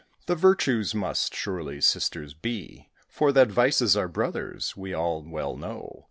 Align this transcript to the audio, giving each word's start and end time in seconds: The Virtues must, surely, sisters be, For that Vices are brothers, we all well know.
The 0.25 0.33
Virtues 0.33 0.95
must, 0.95 1.35
surely, 1.35 1.79
sisters 1.79 2.33
be, 2.33 2.89
For 3.07 3.31
that 3.33 3.49
Vices 3.49 3.95
are 3.95 4.07
brothers, 4.07 4.75
we 4.75 4.95
all 4.95 5.21
well 5.21 5.55
know. 5.55 5.99